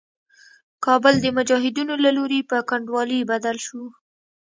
[0.85, 3.83] کابل د مجاهدينو له لوري په کنډوالي بدل شو.